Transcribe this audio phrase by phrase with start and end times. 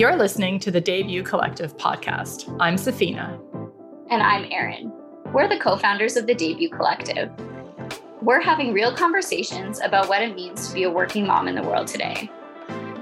[0.00, 2.56] You're listening to the Debut Collective podcast.
[2.58, 3.38] I'm Safina.
[4.08, 4.90] And I'm Erin.
[5.34, 7.30] We're the co founders of the Debut Collective.
[8.22, 11.62] We're having real conversations about what it means to be a working mom in the
[11.62, 12.30] world today.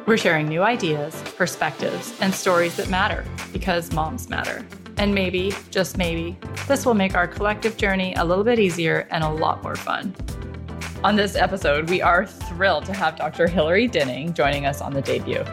[0.07, 4.67] We're sharing new ideas, perspectives, and stories that matter because moms matter.
[4.97, 6.37] And maybe, just maybe,
[6.67, 10.17] this will make our collective journey a little bit easier and a lot more fun.
[11.05, 13.47] On this episode, we are thrilled to have Dr.
[13.47, 15.45] Hillary Dinning joining us on the debut.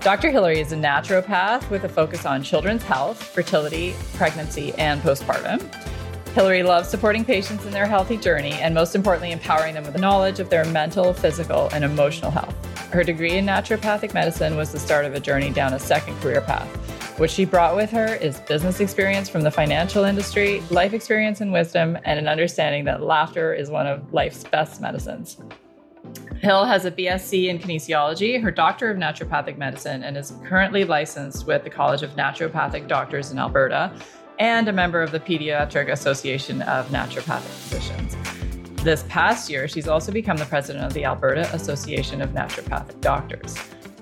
[0.00, 0.30] Dr.
[0.30, 5.60] Hillary is a naturopath with a focus on children's health, fertility, pregnancy, and postpartum.
[6.28, 10.40] Hillary loves supporting patients in their healthy journey and, most importantly, empowering them with knowledge
[10.40, 12.54] of their mental, physical, and emotional health.
[12.94, 16.40] Her degree in naturopathic medicine was the start of a journey down a second career
[16.40, 16.66] path.
[17.18, 21.52] What she brought with her is business experience from the financial industry, life experience and
[21.52, 25.36] wisdom, and an understanding that laughter is one of life's best medicines.
[26.40, 31.46] Hill has a BSc in kinesiology, her Doctor of Naturopathic Medicine, and is currently licensed
[31.46, 33.92] with the College of Naturopathic Doctors in Alberta
[34.38, 38.16] and a member of the Pediatric Association of Naturopathic Physicians.
[38.82, 43.54] This past year, she's also become the president of the Alberta Association of Naturopathic Doctors.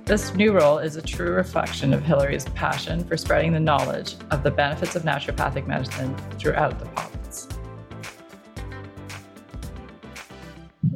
[0.04, 4.44] This new role is a true reflection of Hillary's passion for spreading the knowledge of
[4.44, 7.07] the benefits of naturopathic medicine throughout the province.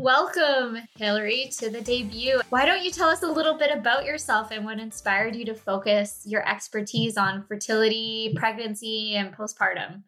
[0.02, 2.40] Welcome, Hillary, to the debut.
[2.48, 5.54] Why don't you tell us a little bit about yourself and what inspired you to
[5.54, 10.02] focus your expertise on fertility, pregnancy, and postpartum?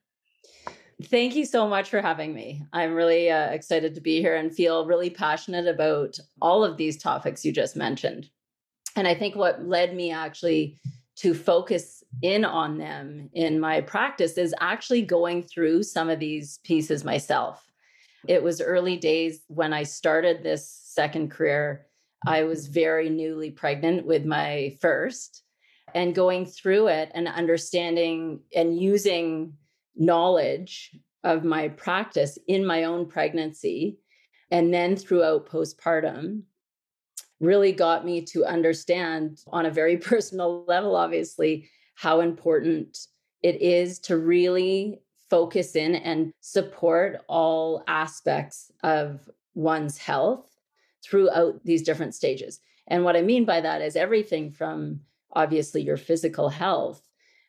[1.04, 2.64] Thank you so much for having me.
[2.72, 7.00] I'm really uh, excited to be here and feel really passionate about all of these
[7.00, 8.28] topics you just mentioned.
[8.96, 10.76] And I think what led me actually
[11.18, 16.58] to focus in on them in my practice is actually going through some of these
[16.64, 17.64] pieces myself.
[18.26, 21.86] It was early days when I started this second career.
[22.26, 25.42] I was very newly pregnant with my first
[25.94, 29.54] and going through it and understanding and using
[29.94, 33.98] knowledge of my practice in my own pregnancy
[34.50, 36.42] and then throughout postpartum
[37.40, 42.98] really got me to understand on a very personal level, obviously, how important
[43.42, 50.46] it is to really focus in and support all aspects of one's health
[51.04, 52.60] throughout these different stages.
[52.86, 55.00] And what I mean by that is everything from
[55.32, 57.02] obviously your physical health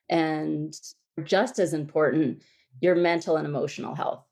[0.10, 0.76] and
[1.24, 2.44] just as important,
[2.82, 4.26] your mental and emotional health.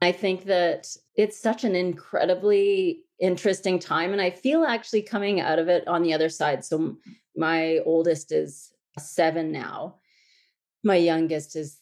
[0.00, 4.12] I think that it's such an incredibly interesting time.
[4.12, 6.64] And I feel actually coming out of it on the other side.
[6.64, 6.96] So
[7.36, 9.96] my oldest is seven now,
[10.84, 11.78] my youngest is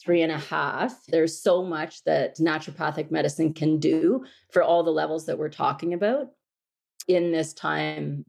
[0.00, 1.04] three and a half.
[1.08, 5.94] There's so much that naturopathic medicine can do for all the levels that we're talking
[5.94, 6.28] about
[7.08, 8.24] in this time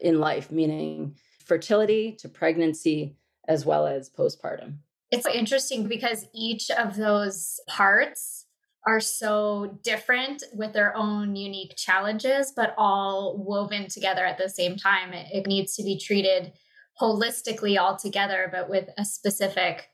[0.00, 3.16] in life, meaning fertility to pregnancy
[3.48, 4.76] as well as postpartum.
[5.10, 8.46] It's interesting because each of those parts
[8.86, 14.76] are so different with their own unique challenges, but all woven together at the same
[14.76, 15.12] time.
[15.12, 16.52] It, needs to be treated
[17.00, 19.89] holistically all together, but with a specific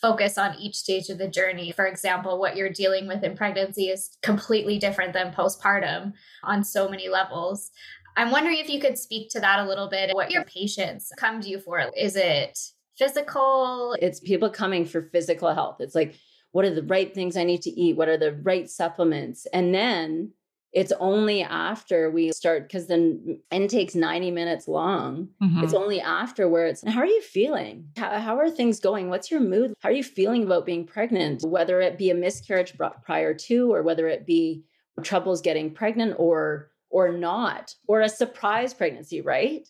[0.00, 1.72] focus on each stage of the journey.
[1.72, 6.12] For example, what you're dealing with in pregnancy is completely different than postpartum
[6.44, 7.70] on so many levels.
[8.16, 10.14] I'm wondering if you could speak to that a little bit.
[10.14, 11.90] What your patients come to you for?
[11.96, 12.58] Is it
[12.96, 13.96] physical?
[14.00, 15.76] It's people coming for physical health.
[15.80, 16.14] It's like,
[16.52, 17.96] what are the right things I need to eat?
[17.96, 19.46] What are the right supplements?
[19.52, 20.32] And then
[20.72, 25.28] it's only after we start because the intake's 90 minutes long.
[25.42, 25.64] Mm-hmm.
[25.64, 27.88] it's only after where it's how are you feeling?
[27.96, 29.08] How, how, are things going?
[29.08, 29.74] What's your mood?
[29.80, 31.42] How are you feeling about being pregnant?
[31.42, 32.74] Whether it be a miscarriage
[33.04, 34.64] prior to or whether it be
[35.02, 39.68] troubles getting pregnant or or not or a surprise pregnancy right?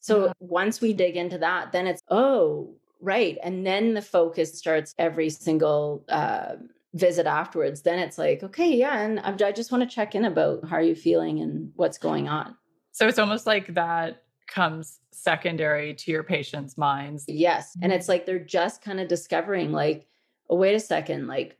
[0.00, 0.32] So yeah.
[0.40, 3.38] once we dig into that then it's oh right.
[3.42, 6.56] And then the focus starts every single uh,
[6.94, 10.64] visit afterwards then it's like okay yeah and i just want to check in about
[10.68, 12.56] how are you feeling and what's going on
[12.92, 18.26] so it's almost like that comes secondary to your patient's minds yes and it's like
[18.26, 20.06] they're just kind of discovering like
[20.50, 21.58] oh wait a second like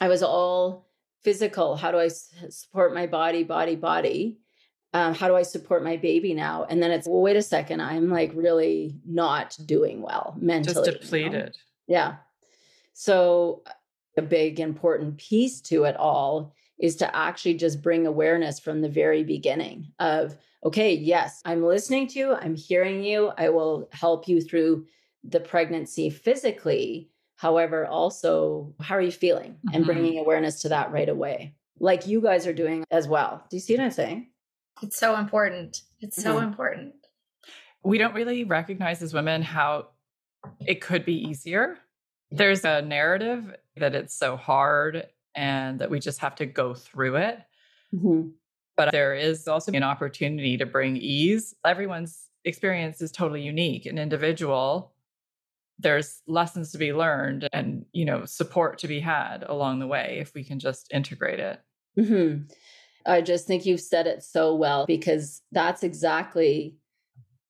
[0.00, 0.88] i was all
[1.22, 4.38] physical how do i support my body body body
[4.96, 6.64] um, how do I support my baby now?
[6.64, 10.86] And then it's, well, wait a second, I'm like really not doing well mentally.
[10.86, 11.32] Just depleted.
[11.32, 11.50] You know?
[12.00, 12.14] Yeah.
[12.94, 13.62] So,
[14.16, 18.88] a big important piece to it all is to actually just bring awareness from the
[18.88, 24.28] very beginning of, okay, yes, I'm listening to you, I'm hearing you, I will help
[24.28, 24.86] you through
[25.24, 27.10] the pregnancy physically.
[27.36, 29.52] However, also, how are you feeling?
[29.52, 29.74] Mm-hmm.
[29.74, 33.44] And bringing awareness to that right away, like you guys are doing as well.
[33.50, 34.28] Do you see what I'm saying?
[34.82, 35.82] It's so important.
[36.00, 36.48] It's so mm-hmm.
[36.48, 36.94] important.
[37.82, 39.88] we don't really recognize as women how
[40.66, 41.78] it could be easier.
[42.30, 47.16] There's a narrative that it's so hard and that we just have to go through
[47.16, 47.40] it.
[47.94, 48.28] Mm-hmm.
[48.76, 51.54] But there is also an opportunity to bring ease.
[51.64, 54.92] Everyone's experience is totally unique and individual.
[55.78, 60.18] There's lessons to be learned and, you know, support to be had along the way
[60.20, 61.60] if we can just integrate it.
[61.98, 62.44] Mm-hmm.
[63.06, 66.76] I just think you've said it so well because that's exactly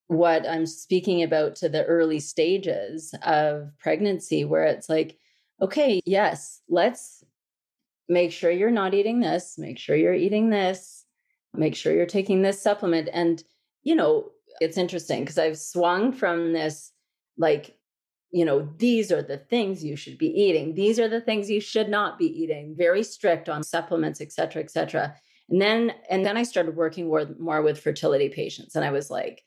[0.09, 5.19] what I'm speaking about to the early stages of pregnancy, where it's like,
[5.61, 7.25] okay, yes, let's
[8.09, 11.05] make sure you're not eating this, make sure you're eating this,
[11.55, 13.09] make sure you're taking this supplement.
[13.13, 13.43] And,
[13.83, 14.31] you know,
[14.61, 16.93] it's interesting because I've swung from this,
[17.37, 17.77] like,
[18.31, 20.75] you know, these are the things you should be eating.
[20.75, 22.75] These are the things you should not be eating.
[22.77, 25.15] Very strict on supplements, et cetera, et cetera.
[25.49, 28.75] And then, and then I started working more, more with fertility patients.
[28.75, 29.43] And I was like,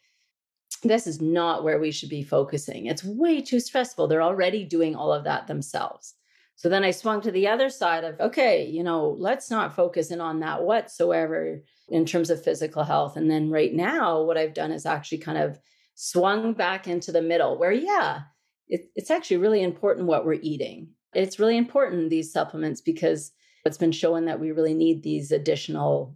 [0.80, 2.86] this is not where we should be focusing.
[2.86, 4.08] It's way too stressful.
[4.08, 6.16] They're already doing all of that themselves.
[6.56, 10.12] So then I swung to the other side of, okay, you know, let's not focus
[10.12, 13.16] in on that whatsoever in terms of physical health.
[13.16, 15.58] And then right now, what I've done is actually kind of
[15.96, 18.22] swung back into the middle where, yeah,
[18.68, 20.90] it, it's actually really important what we're eating.
[21.14, 23.32] It's really important, these supplements, because
[23.66, 26.16] it's been shown that we really need these additional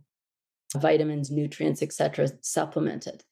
[0.76, 3.24] vitamins, nutrients, etc., supplemented.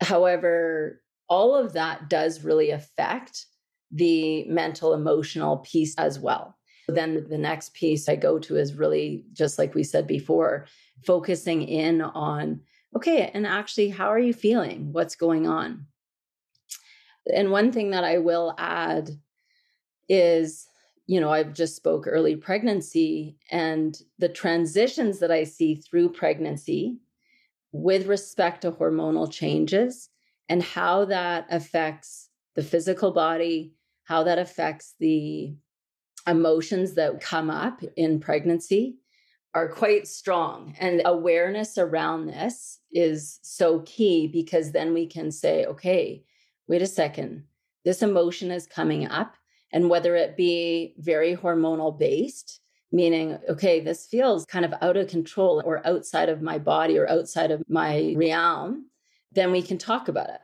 [0.00, 3.46] However, all of that does really affect
[3.90, 6.56] the mental emotional piece as well.
[6.88, 10.66] Then the next piece I go to is really just like we said before,
[11.04, 12.60] focusing in on
[12.96, 14.92] okay, and actually, how are you feeling?
[14.92, 15.86] What's going on?
[17.32, 19.10] And one thing that I will add
[20.08, 20.66] is,
[21.06, 26.98] you know, I've just spoke early pregnancy and the transitions that I see through pregnancy
[27.72, 30.08] with respect to hormonal changes
[30.48, 33.74] and how that affects the physical body,
[34.04, 35.54] how that affects the
[36.26, 38.96] emotions that come up in pregnancy
[39.54, 40.74] are quite strong.
[40.78, 46.24] And awareness around this is so key because then we can say, okay,
[46.66, 47.44] wait a second,
[47.84, 49.36] this emotion is coming up.
[49.72, 52.60] And whether it be very hormonal based,
[52.90, 57.08] meaning, okay, this feels kind of out of control or outside of my body or
[57.08, 58.86] outside of my realm,
[59.32, 60.40] then we can talk about it.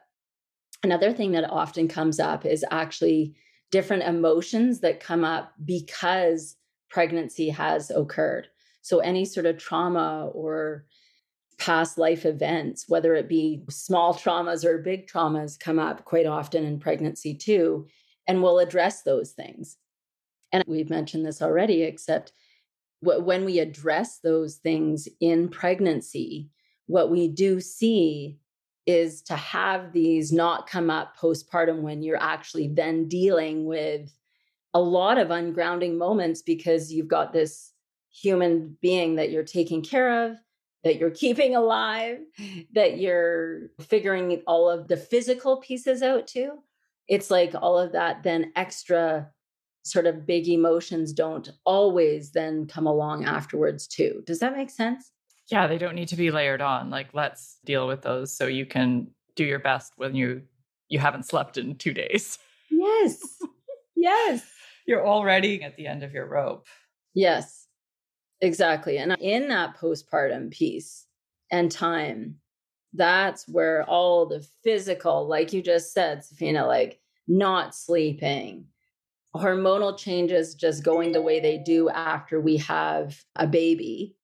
[0.82, 3.34] Another thing that often comes up is actually
[3.70, 6.56] different emotions that come up because
[6.90, 8.48] pregnancy has occurred.
[8.82, 10.84] So, any sort of trauma or
[11.58, 16.64] past life events, whether it be small traumas or big traumas, come up quite often
[16.64, 17.86] in pregnancy too.
[18.26, 19.76] And we'll address those things.
[20.54, 22.32] And we've mentioned this already, except
[23.00, 26.48] when we address those things in pregnancy,
[26.86, 28.38] what we do see
[28.86, 34.16] is to have these not come up postpartum when you're actually then dealing with
[34.74, 37.72] a lot of ungrounding moments because you've got this
[38.12, 40.36] human being that you're taking care of,
[40.84, 42.18] that you're keeping alive,
[42.72, 46.52] that you're figuring all of the physical pieces out too.
[47.08, 49.30] It's like all of that, then extra
[49.84, 54.22] sort of big emotions don't always then come along afterwards too.
[54.26, 55.12] Does that make sense?
[55.50, 56.90] Yeah, they don't need to be layered on.
[56.90, 60.42] Like let's deal with those so you can do your best when you
[60.88, 62.38] you haven't slept in 2 days.
[62.70, 63.22] Yes.
[63.96, 64.42] yes.
[64.86, 66.66] You're already at the end of your rope.
[67.14, 67.66] Yes.
[68.42, 68.98] Exactly.
[68.98, 71.06] And in that postpartum piece
[71.50, 72.36] and time,
[72.92, 78.66] that's where all the physical, like you just said, Safina, like not sleeping,
[79.34, 84.16] hormonal changes just going the way they do after we have a baby.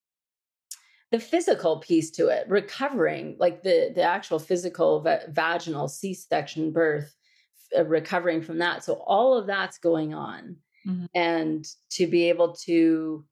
[1.10, 7.14] The physical piece to it recovering like the the actual physical va- vaginal c-section birth
[7.76, 8.84] uh, recovering from that.
[8.84, 10.56] So all of that's going on.
[10.86, 11.04] Mm-hmm.
[11.14, 13.22] and to be able to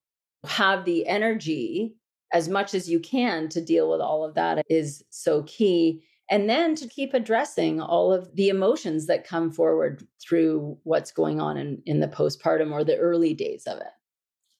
[0.44, 1.97] have the energy
[2.30, 6.49] as much as you can to deal with all of that is so key and
[6.49, 11.56] then to keep addressing all of the emotions that come forward through what's going on
[11.56, 13.92] in, in the postpartum or the early days of it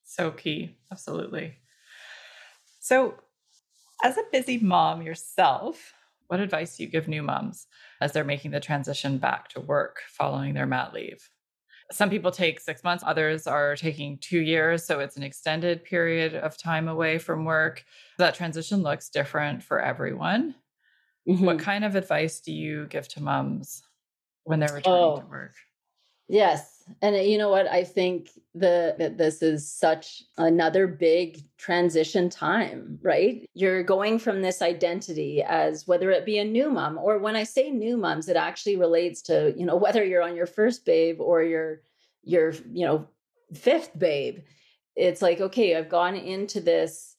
[0.05, 1.59] so key absolutely
[2.89, 3.17] so,
[4.03, 5.93] as a busy mom yourself,
[6.29, 7.67] what advice do you give new moms
[8.01, 11.29] as they're making the transition back to work following their mat leave?
[11.93, 14.87] Some people take six months, others are taking two years.
[14.87, 17.85] So it's an extended period of time away from work.
[18.17, 20.55] That transition looks different for everyone.
[21.29, 21.45] Mm-hmm.
[21.45, 23.83] What kind of advice do you give to moms
[24.45, 25.55] when they're returning oh, to work?
[26.29, 26.83] Yes.
[27.03, 27.67] And uh, you know what?
[27.67, 33.49] I think the that this is such another big transition time, right?
[33.55, 37.45] You're going from this identity as whether it be a new mom or when I
[37.45, 41.21] say new moms, it actually relates to, you know, whether you're on your first babe
[41.21, 41.83] or your
[42.23, 43.07] your, you know,
[43.55, 44.41] fifth babe.
[44.97, 47.17] It's like, okay, I've gone into this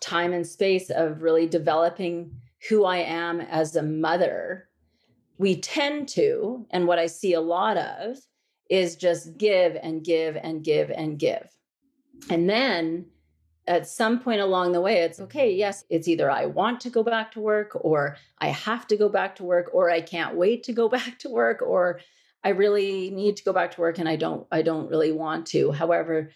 [0.00, 2.32] time and space of really developing
[2.68, 4.68] who I am as a mother.
[5.38, 8.18] We tend to, and what I see a lot of
[8.68, 11.48] is just give and give and give and give.
[12.28, 13.06] And then
[13.66, 17.02] at some point along the way, it's okay, yes, it's either I want to go
[17.02, 20.64] back to work or I have to go back to work or I can't wait
[20.64, 22.00] to go back to work or
[22.44, 25.46] I really need to go back to work and I don't I don't really want
[25.48, 25.72] to.
[25.72, 26.30] However,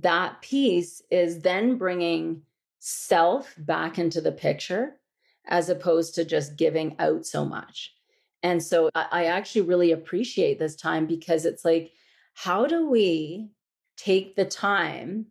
[0.00, 2.42] that piece is then bringing
[2.78, 4.97] self back into the picture
[5.48, 7.94] as opposed to just giving out so much.
[8.42, 11.90] And so I, actually really appreciate this time because it's like,
[12.34, 13.50] how do we
[13.96, 15.26] take the time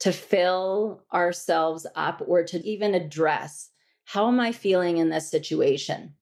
[0.00, 3.70] to fill ourselves up or to even address
[4.04, 6.14] how am I feeling in this situation?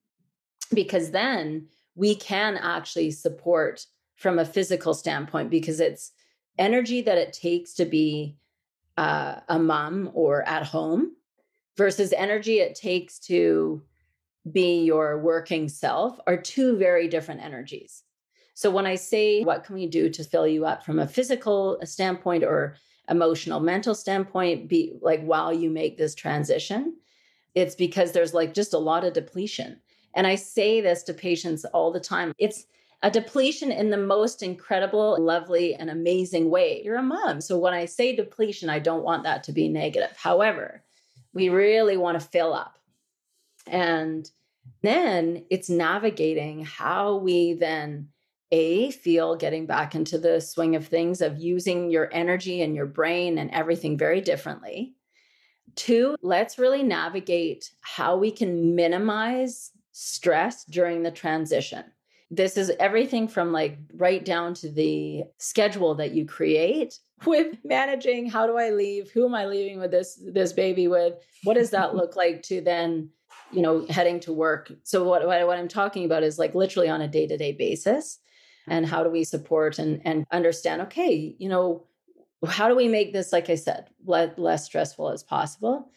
[0.74, 3.86] Because then we can actually support
[4.16, 6.12] from a physical standpoint because it's
[6.58, 8.36] energy that it takes to be
[8.98, 11.12] uh, a mom or at home
[11.78, 13.80] versus energy it takes to
[14.50, 18.02] be your working self are two very different energies.
[18.54, 21.78] So when I say what can we do to fill you up from a physical
[21.84, 22.74] standpoint or
[23.08, 26.96] emotional mental standpoint be like while you make this transition,
[27.54, 29.80] it's because there's like just a lot of depletion.
[30.14, 32.32] And I say this to patients all the time.
[32.38, 32.66] It's
[33.02, 36.82] a depletion in the most incredible, lovely, and amazing way.
[36.84, 37.40] You're a mom.
[37.40, 40.16] So when I say depletion, I don't want that to be negative.
[40.16, 40.82] However,
[41.32, 42.78] we really want to fill up.
[43.66, 44.28] And
[44.82, 48.08] then it's navigating how we then
[48.50, 52.86] a feel getting back into the swing of things of using your energy and your
[52.86, 54.94] brain and everything very differently
[55.76, 61.84] two let's really navigate how we can minimize stress during the transition
[62.30, 68.28] this is everything from like right down to the schedule that you create with managing
[68.28, 71.70] how do i leave who am i leaving with this this baby with what does
[71.70, 73.10] that look like to then
[73.50, 74.70] you know, heading to work.
[74.84, 78.18] So what, what, what I'm talking about is like literally on a day-to-day basis.
[78.66, 81.86] And how do we support and, and understand, okay, you know,
[82.46, 85.90] how do we make this, like I said, le- less stressful as possible?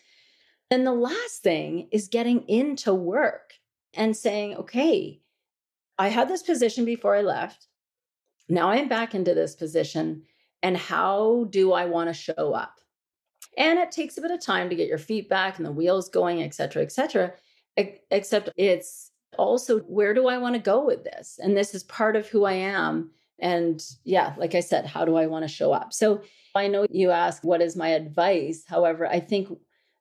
[0.70, 3.54] And the last thing is getting into work
[3.94, 5.20] and saying, okay,
[6.02, 7.68] I had this position before I left.
[8.50, 10.24] Now I'm back into this position.
[10.64, 12.80] And how do I want to show up?
[13.56, 16.10] And it takes a bit of time to get your feet back and the wheels
[16.10, 17.34] going, et cetera, et cetera.
[18.10, 21.40] Except it's also where do I want to go with this?
[21.42, 23.12] And this is part of who I am.
[23.40, 25.94] And yeah, like I said, how do I want to show up?
[25.94, 26.22] So
[26.56, 28.64] I know you ask, what is my advice?
[28.68, 29.50] However, I think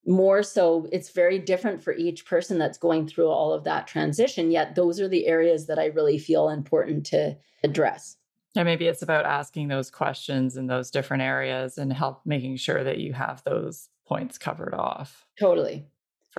[0.07, 4.51] more so it's very different for each person that's going through all of that transition.
[4.51, 8.17] Yet those are the areas that I really feel important to address.
[8.55, 12.83] Yeah, maybe it's about asking those questions in those different areas and help making sure
[12.83, 15.25] that you have those points covered off.
[15.39, 15.87] Totally.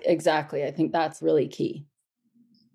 [0.04, 0.66] Exactly.
[0.66, 1.86] I think that's really key.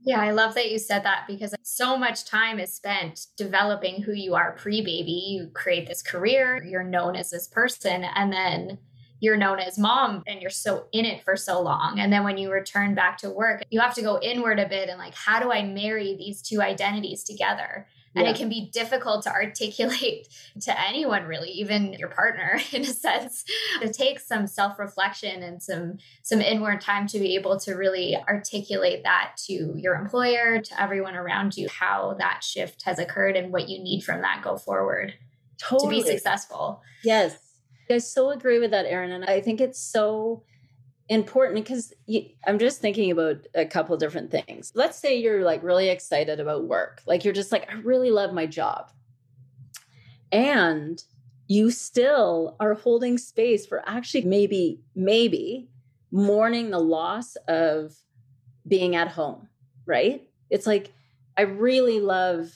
[0.06, 4.12] Yeah, I love that you said that because so much time is spent developing who
[4.12, 5.10] you are pre baby.
[5.10, 8.78] You create this career, you're known as this person, and then
[9.26, 11.98] you're known as mom and you're so in it for so long.
[11.98, 14.88] And then when you return back to work, you have to go inward a bit
[14.88, 17.88] and like, how do I marry these two identities together?
[18.14, 20.26] and it can be difficult to articulate
[20.62, 23.44] to anyone really even your partner in a sense
[23.82, 29.02] it takes some self-reflection and some some inward time to be able to really articulate
[29.02, 33.68] that to your employer to everyone around you how that shift has occurred and what
[33.68, 35.12] you need from that go forward
[35.58, 36.00] totally.
[36.00, 37.45] to be successful yes
[37.90, 40.42] i so agree with that erin and i think it's so
[41.08, 41.92] important because
[42.46, 44.72] I'm just thinking about a couple different things.
[44.74, 47.02] Let's say you're like really excited about work.
[47.06, 48.90] Like you're just like I really love my job.
[50.32, 51.02] And
[51.46, 55.68] you still are holding space for actually maybe maybe
[56.10, 57.94] mourning the loss of
[58.66, 59.48] being at home,
[59.84, 60.28] right?
[60.50, 60.92] It's like
[61.36, 62.52] I really love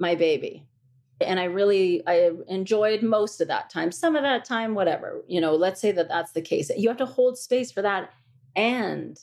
[0.00, 0.66] my baby
[1.20, 5.40] and i really i enjoyed most of that time some of that time whatever you
[5.40, 6.70] know let's say that that's the case.
[6.76, 8.10] You have to hold space for that
[8.54, 9.18] and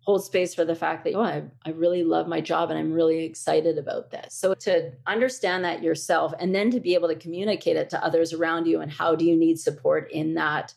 [0.00, 2.92] hold space for the fact that oh I, I really love my job and i'm
[2.92, 4.34] really excited about this.
[4.34, 8.32] So to understand that yourself and then to be able to communicate it to others
[8.32, 10.74] around you and how do you need support in that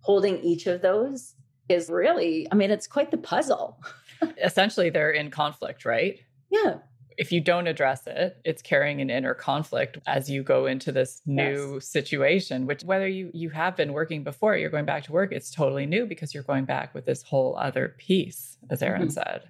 [0.00, 1.34] holding each of those
[1.68, 3.82] is really i mean it's quite the puzzle.
[4.42, 6.20] Essentially they're in conflict right?
[6.50, 6.78] Yeah
[7.18, 11.22] if you don't address it, it's carrying an inner conflict as you go into this
[11.26, 11.86] new yes.
[11.86, 15.50] situation, which whether you you have been working before, you're going back to work, it's
[15.50, 19.10] totally new because you're going back with this whole other piece, as Erin mm-hmm.
[19.10, 19.42] said.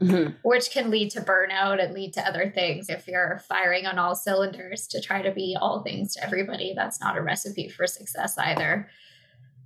[0.00, 0.34] Mm-hmm.
[0.42, 2.88] Which can lead to burnout and lead to other things.
[2.88, 7.00] If you're firing on all cylinders to try to be all things to everybody, that's
[7.00, 8.88] not a recipe for success either.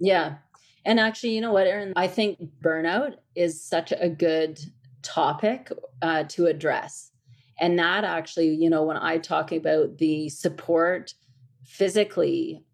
[0.01, 0.37] Yeah.
[0.87, 1.93] And actually, you know what, Erin?
[1.97, 4.59] I think burnout is such a good
[5.03, 7.12] topic uh, to address
[7.61, 11.15] and that actually, you know, when I talk about the support
[11.65, 12.65] physically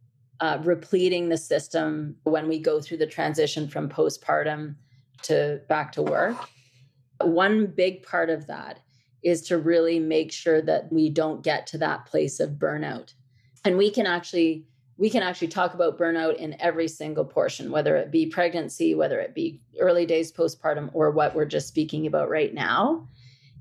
[0.41, 4.77] uh, repleting the system when we go through the transition from postpartum
[5.23, 6.37] to back to work,
[7.21, 8.81] one big part of that
[9.23, 13.13] is to really make sure that we don't get to that place of burnout.
[13.65, 14.67] And we can actually
[14.97, 19.21] we can actually talk about burnout in every single portion, whether it be pregnancy, whether
[19.21, 23.07] it be early days postpartum, or what we're just speaking about right now.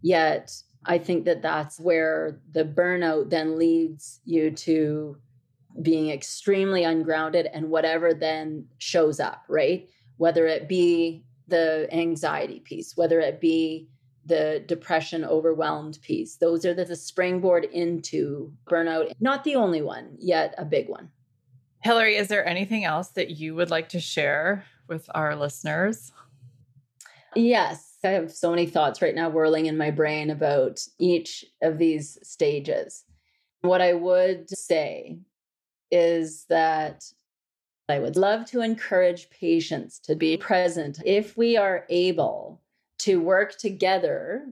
[0.01, 0.51] Yet
[0.87, 5.17] I think that that's where the burnout then leads you to
[5.81, 9.87] being extremely ungrounded and whatever then shows up, right?
[10.15, 13.89] Whether it be the anxiety piece, whether it be
[14.25, 16.35] the depression overwhelmed piece.
[16.35, 19.13] Those are the, the springboard into burnout.
[19.21, 21.09] Not the only one, yet a big one.
[21.81, 26.11] Hillary, is there anything else that you would like to share with our listeners?
[27.35, 27.86] Yes.
[28.03, 32.17] I have so many thoughts right now whirling in my brain about each of these
[32.23, 33.03] stages.
[33.61, 35.17] What I would say
[35.89, 37.03] is that
[37.89, 42.61] I would love to encourage patients to be present if we are able
[42.99, 44.45] to work together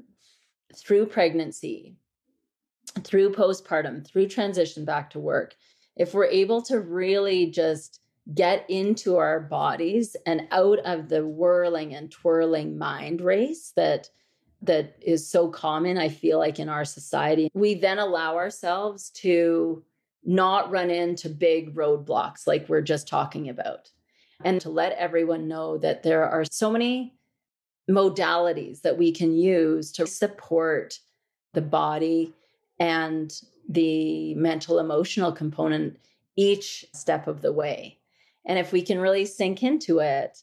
[0.76, 1.98] through pregnancy,
[3.02, 5.56] through postpartum, through transition back to work.
[5.98, 8.00] If we're able to really just
[8.34, 14.10] get into our bodies and out of the whirling and twirling mind race that
[14.64, 17.50] that is so common i feel like in our society.
[17.54, 19.84] We then allow ourselves to
[20.24, 23.92] not run into big roadblocks like we're just talking about
[24.44, 27.14] and to let everyone know that there are so many
[27.90, 31.00] modalities that we can use to support
[31.54, 32.34] the body
[32.80, 35.98] and the mental emotional component
[36.36, 37.98] each step of the way
[38.46, 40.38] and if we can really sink into it,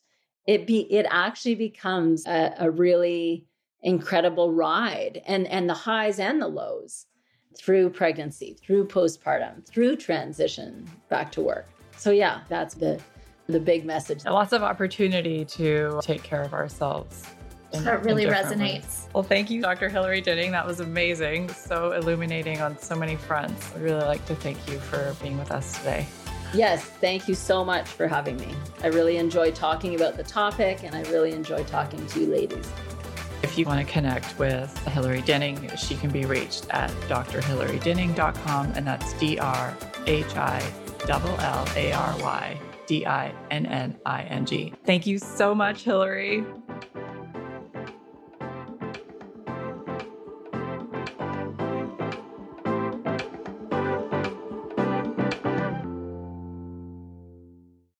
[0.46, 3.46] it be it actually becomes a, a really
[3.82, 7.06] incredible ride and and the highs and the lows
[7.56, 11.68] through pregnancy, through postpartum, through transition back to work.
[11.96, 13.00] So yeah, that's the
[13.46, 14.24] the big message.
[14.24, 17.24] Lots of opportunity to take care of ourselves.
[17.72, 18.58] In, that really resonates.
[18.58, 19.08] Ways.
[19.14, 19.88] Well, thank you, Dr.
[19.88, 20.52] Hillary Dinning.
[20.52, 21.48] That was amazing.
[21.50, 23.74] So illuminating on so many fronts.
[23.74, 26.06] I'd really like to thank you for being with us today.
[26.54, 28.54] Yes, thank you so much for having me.
[28.82, 32.70] I really enjoy talking about the topic and I really enjoy talking to you ladies.
[33.42, 38.86] If you want to connect with Hillary Dinning, she can be reached at drhillarydinning.com and
[38.86, 40.72] that's D R H I
[41.08, 44.72] L L A R Y D I N N I N G.
[44.84, 46.44] Thank you so much, Hillary.